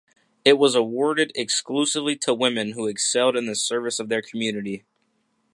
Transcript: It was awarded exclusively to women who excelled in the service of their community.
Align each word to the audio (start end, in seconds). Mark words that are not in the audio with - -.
It 0.43 0.53
was 0.57 0.73
awarded 0.73 1.31
exclusively 1.35 2.15
to 2.23 2.33
women 2.33 2.71
who 2.71 2.87
excelled 2.87 3.35
in 3.37 3.45
the 3.45 3.55
service 3.55 3.99
of 3.99 4.09
their 4.09 4.23
community. 4.23 4.83